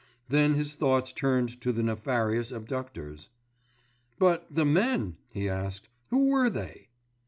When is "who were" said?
6.07-6.49